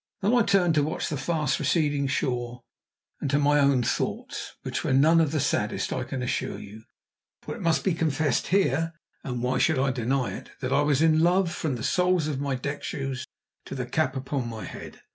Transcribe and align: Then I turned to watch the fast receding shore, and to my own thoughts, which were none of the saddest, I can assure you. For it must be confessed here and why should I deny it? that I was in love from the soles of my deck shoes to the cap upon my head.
Then 0.21 0.33
I 0.33 0.41
turned 0.41 0.73
to 0.73 0.83
watch 0.83 1.09
the 1.09 1.15
fast 1.15 1.59
receding 1.59 2.07
shore, 2.07 2.63
and 3.19 3.29
to 3.29 3.37
my 3.37 3.59
own 3.59 3.83
thoughts, 3.83 4.55
which 4.63 4.83
were 4.83 4.93
none 4.93 5.21
of 5.21 5.31
the 5.31 5.39
saddest, 5.39 5.93
I 5.93 6.03
can 6.05 6.23
assure 6.23 6.57
you. 6.57 6.85
For 7.43 7.53
it 7.55 7.61
must 7.61 7.83
be 7.83 7.93
confessed 7.93 8.47
here 8.47 8.93
and 9.23 9.43
why 9.43 9.59
should 9.59 9.77
I 9.77 9.91
deny 9.91 10.31
it? 10.33 10.53
that 10.59 10.73
I 10.73 10.81
was 10.81 11.03
in 11.03 11.19
love 11.19 11.51
from 11.51 11.75
the 11.75 11.83
soles 11.83 12.25
of 12.25 12.41
my 12.41 12.55
deck 12.55 12.83
shoes 12.83 13.27
to 13.65 13.75
the 13.75 13.85
cap 13.85 14.15
upon 14.15 14.47
my 14.47 14.65
head. 14.65 15.01